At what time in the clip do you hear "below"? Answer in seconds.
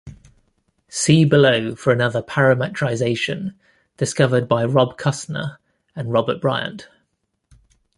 1.25-1.75